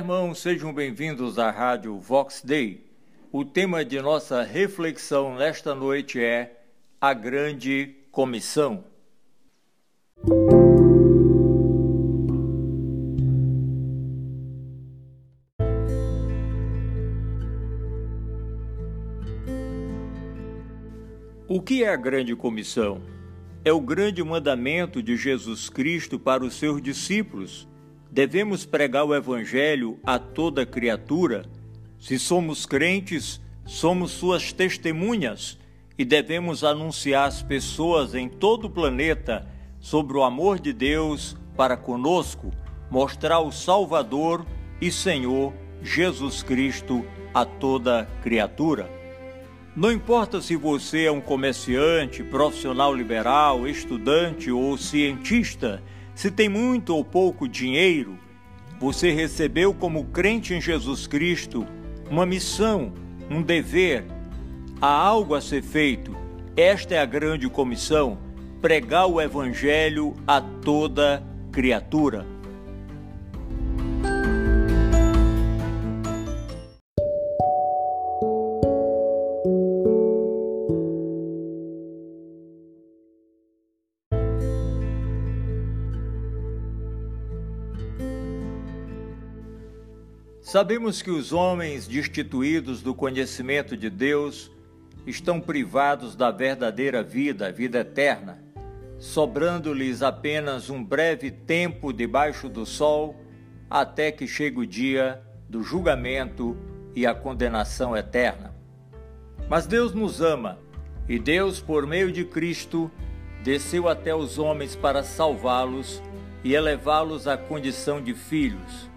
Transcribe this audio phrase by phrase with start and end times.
[0.00, 2.90] Irmãos, sejam bem-vindos à Rádio Vox Day.
[3.30, 6.58] O tema de nossa reflexão nesta noite é
[6.98, 8.82] a Grande Comissão.
[21.46, 23.02] O que é a Grande Comissão?
[23.62, 27.68] É o grande mandamento de Jesus Cristo para os seus discípulos.
[28.10, 31.44] Devemos pregar o Evangelho a toda criatura.
[31.98, 35.56] Se somos crentes, somos suas testemunhas
[35.96, 39.46] e devemos anunciar às pessoas em todo o planeta
[39.78, 42.50] sobre o amor de Deus para conosco,
[42.90, 44.44] mostrar o Salvador
[44.80, 48.90] e Senhor Jesus Cristo a toda criatura.
[49.76, 55.80] Não importa se você é um comerciante, profissional liberal, estudante ou cientista,
[56.20, 58.18] se tem muito ou pouco dinheiro,
[58.78, 61.66] você recebeu como crente em Jesus Cristo
[62.10, 62.92] uma missão,
[63.30, 64.04] um dever,
[64.82, 66.14] há algo a ser feito.
[66.54, 68.18] Esta é a grande comissão:
[68.60, 72.26] pregar o Evangelho a toda criatura.
[90.50, 94.50] Sabemos que os homens destituídos do conhecimento de Deus
[95.06, 98.42] estão privados da verdadeira vida, a vida eterna,
[98.98, 103.14] sobrando-lhes apenas um breve tempo debaixo do sol,
[103.70, 106.56] até que chegue o dia do julgamento
[106.96, 108.52] e a condenação eterna.
[109.48, 110.58] Mas Deus nos ama,
[111.08, 112.90] e Deus, por meio de Cristo,
[113.44, 116.02] desceu até os homens para salvá-los
[116.42, 118.89] e elevá-los à condição de filhos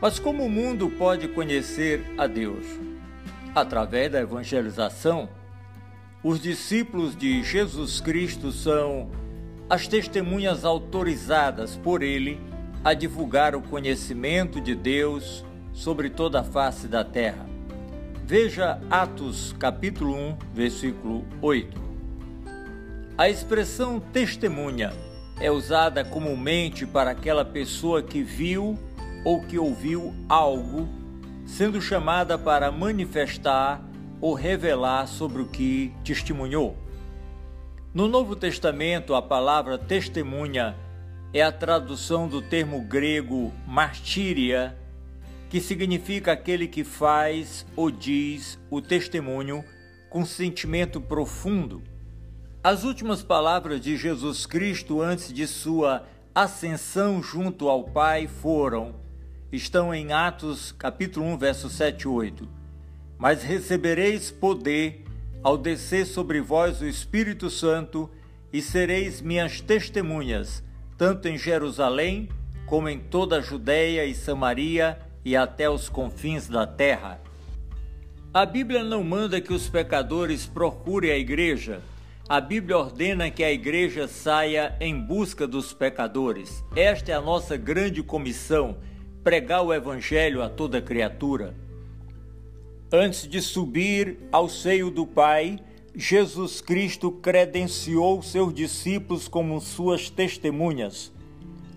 [0.00, 2.64] mas como o mundo pode conhecer a Deus?
[3.54, 5.28] Através da evangelização.
[6.22, 9.10] Os discípulos de Jesus Cristo são
[9.68, 12.40] as testemunhas autorizadas por ele
[12.82, 17.46] a divulgar o conhecimento de Deus sobre toda a face da terra.
[18.26, 21.80] Veja Atos capítulo 1, versículo 8.
[23.18, 24.92] A expressão testemunha
[25.40, 28.78] é usada comumente para aquela pessoa que viu
[29.24, 30.88] ou que ouviu algo,
[31.46, 33.82] sendo chamada para manifestar
[34.20, 36.76] ou revelar sobre o que testemunhou.
[37.92, 40.76] No Novo Testamento, a palavra testemunha
[41.32, 44.76] é a tradução do termo grego martíria,
[45.48, 49.64] que significa aquele que faz ou diz o testemunho
[50.08, 51.82] com sentimento profundo.
[52.62, 56.04] As últimas palavras de Jesus Cristo antes de sua
[56.34, 58.94] ascensão junto ao Pai foram:
[59.52, 62.48] estão em Atos capítulo 1, verso 7 e 8.
[63.18, 65.04] Mas recebereis poder
[65.42, 68.10] ao descer sobre vós o Espírito Santo
[68.52, 70.62] e sereis minhas testemunhas,
[70.96, 72.28] tanto em Jerusalém
[72.66, 77.20] como em toda a Judéia e Samaria e até os confins da terra.
[78.32, 81.80] A Bíblia não manda que os pecadores procurem a igreja.
[82.28, 86.62] A Bíblia ordena que a igreja saia em busca dos pecadores.
[86.76, 88.76] Esta é a nossa grande comissão
[89.22, 91.54] pregar o Evangelho a toda criatura.
[92.92, 95.58] Antes de subir ao seio do Pai,
[95.94, 101.12] Jesus Cristo credenciou seus discípulos como suas testemunhas.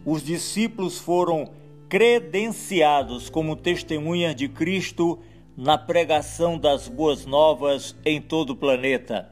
[0.05, 1.51] Os discípulos foram
[1.89, 5.19] credenciados como testemunhas de Cristo
[5.55, 9.31] na pregação das boas novas em todo o planeta.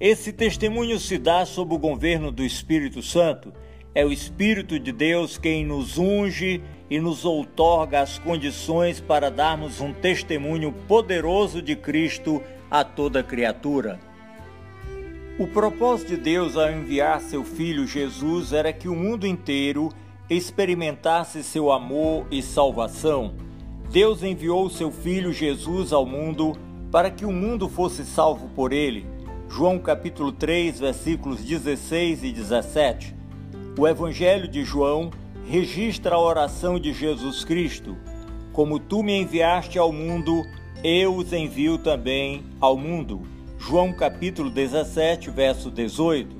[0.00, 3.52] Esse testemunho se dá sob o governo do Espírito Santo.
[3.94, 9.80] É o Espírito de Deus quem nos unge e nos outorga as condições para darmos
[9.80, 14.00] um testemunho poderoso de Cristo a toda criatura.
[15.38, 19.90] O propósito de Deus ao enviar seu Filho Jesus era que o mundo inteiro
[20.28, 23.34] experimentasse seu amor e salvação.
[23.90, 26.58] Deus enviou seu Filho Jesus ao mundo
[26.90, 29.06] para que o mundo fosse salvo por ele.
[29.48, 33.14] João capítulo 3, versículos 16 e 17.
[33.78, 35.10] O Evangelho de João
[35.50, 37.98] registra a oração de Jesus Cristo:
[38.52, 40.46] Como tu me enviaste ao mundo,
[40.84, 43.22] eu os envio também ao mundo.
[43.58, 46.36] João capítulo 17, verso 18.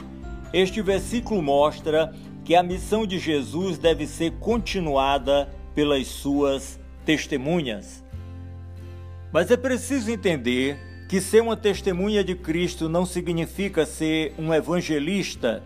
[0.52, 2.14] Este versículo mostra
[2.44, 8.04] que a missão de Jesus deve ser continuada pelas suas testemunhas.
[9.32, 10.78] Mas é preciso entender
[11.08, 15.64] que ser uma testemunha de Cristo não significa ser um evangelista.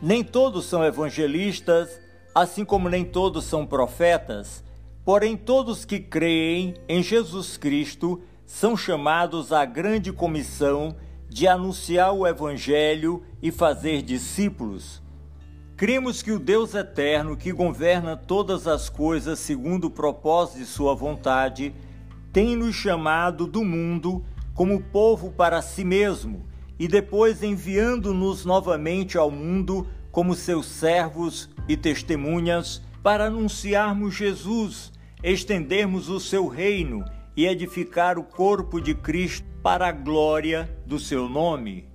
[0.00, 2.05] Nem todos são evangelistas
[2.42, 4.64] assim como nem todos são profetas,
[5.06, 10.96] Porém, todos que creem em Jesus Cristo são chamados à grande comissão
[11.28, 15.00] de anunciar o Evangelho e fazer discípulos.
[15.76, 20.92] Cremos que o Deus eterno, que governa todas as coisas segundo o propósito de Sua
[20.92, 21.72] vontade,
[22.32, 24.24] tem nos chamado do mundo
[24.54, 26.44] como povo para si mesmo
[26.80, 29.86] e depois enviando-nos novamente ao mundo
[30.16, 34.90] como seus servos e testemunhas para anunciarmos Jesus
[35.22, 37.04] estendermos o seu reino
[37.36, 41.86] e edificar o corpo de Cristo para a glória do seu nome.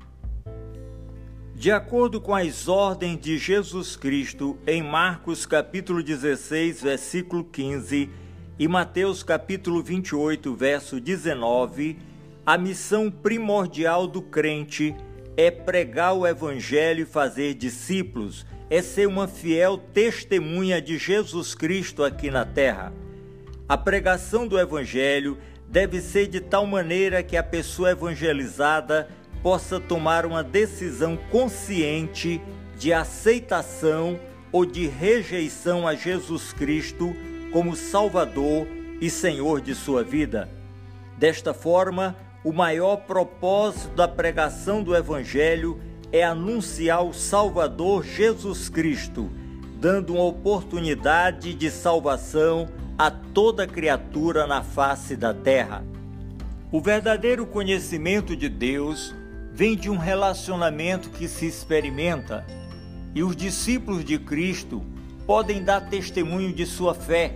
[1.55, 8.07] De acordo com as ordens de Jesus Cristo em Marcos capítulo 16, versículo 15
[8.59, 11.97] e Mateus capítulo 28, verso 19,
[12.45, 15.10] a missão primordial do crente é
[15.51, 22.31] pregar o evangelho e fazer discípulos, é ser uma fiel testemunha de Jesus Cristo aqui
[22.31, 22.93] na terra.
[23.67, 25.37] A pregação do Evangelho
[25.67, 29.09] deve ser de tal maneira que a pessoa evangelizada
[29.41, 32.41] possa tomar uma decisão consciente
[32.77, 34.19] de aceitação
[34.51, 37.15] ou de rejeição a Jesus Cristo
[37.51, 38.67] como Salvador
[38.99, 40.49] e Senhor de sua vida.
[41.17, 45.79] Desta forma, o maior propósito da pregação do Evangelho
[46.11, 49.29] é anunciar o Salvador Jesus Cristo,
[49.79, 52.67] dando uma oportunidade de salvação
[52.97, 55.83] a toda criatura na face da terra.
[56.71, 59.13] O verdadeiro conhecimento de Deus
[59.53, 62.45] vem de um relacionamento que se experimenta,
[63.13, 64.83] e os discípulos de Cristo
[65.27, 67.35] podem dar testemunho de sua fé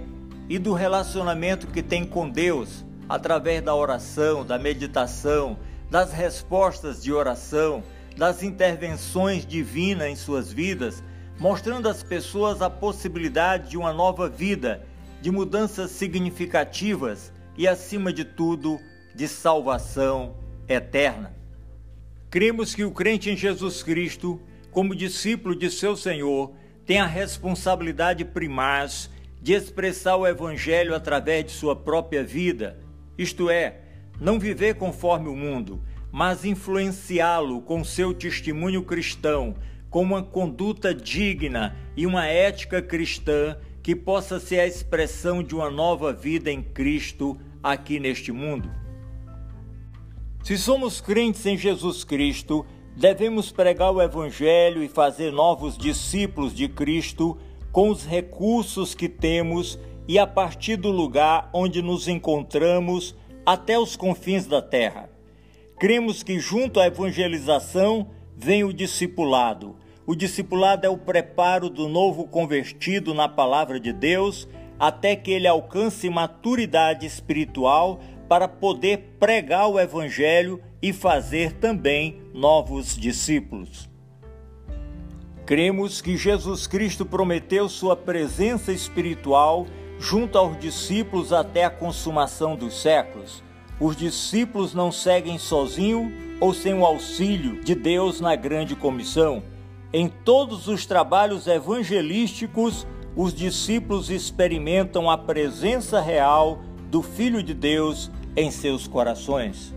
[0.50, 5.58] e do relacionamento que tem com Deus através da oração, da meditação,
[5.90, 7.84] das respostas de oração,
[8.18, 11.04] das intervenções divinas em suas vidas,
[11.40, 14.86] mostrando às pessoas a possibilidade de uma nova vida
[15.22, 18.80] de mudanças significativas e, acima de tudo,
[19.14, 20.36] de salvação
[20.68, 21.34] eterna.
[22.30, 24.42] Cremos que o crente em Jesus Cristo,
[24.72, 26.54] como discípulo de seu Senhor,
[26.86, 29.10] tem a responsabilidade primaz
[29.42, 32.78] de expressar o Evangelho através de sua própria vida,
[33.18, 33.80] isto é,
[34.20, 35.82] não viver conforme o mundo,
[36.12, 39.56] mas influenciá-lo com seu testemunho cristão,
[39.90, 45.70] com uma conduta digna e uma ética cristã que possa ser a expressão de uma
[45.70, 48.70] nova vida em Cristo aqui neste mundo.
[50.44, 52.66] Se somos crentes em Jesus Cristo,
[52.96, 57.38] devemos pregar o Evangelho e fazer novos discípulos de Cristo
[57.72, 63.16] com os recursos que temos e a partir do lugar onde nos encontramos
[63.46, 65.10] até os confins da terra.
[65.80, 69.76] Cremos que junto à evangelização vem o discipulado
[70.08, 74.48] o discipulado é o preparo do novo convertido na palavra de Deus
[74.78, 78.00] até que ele alcance maturidade espiritual
[78.30, 83.90] para poder pregar o evangelho e fazer também novos discípulos.
[85.44, 89.66] Cremos que Jesus Cristo prometeu sua presença espiritual
[90.00, 93.44] junto aos discípulos até a consumação dos séculos.
[93.80, 99.44] Os discípulos não seguem sozinhos ou sem o auxílio de Deus na grande comissão
[99.98, 102.86] em todos os trabalhos evangelísticos,
[103.16, 106.60] os discípulos experimentam a presença real
[106.92, 109.74] do Filho de Deus em seus corações.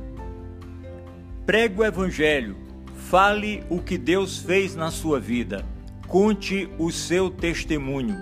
[1.47, 2.57] Pregue o Evangelho,
[2.97, 5.65] fale o que Deus fez na sua vida,
[6.09, 8.17] conte o seu testemunho.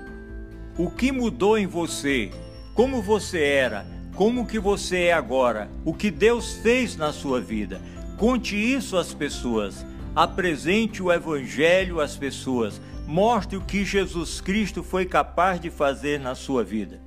[0.78, 2.30] O que mudou em você,
[2.74, 7.80] como você era, como que você é agora, o que Deus fez na sua vida.
[8.18, 9.84] Conte isso às pessoas
[10.16, 16.34] apresente o Evangelho às pessoas, mostre o que Jesus Cristo foi capaz de fazer na
[16.34, 16.98] sua vida.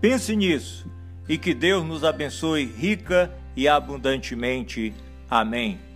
[0.00, 0.90] Pense nisso
[1.28, 4.94] e que Deus nos abençoe rica e abundantemente.
[5.28, 5.89] Amém.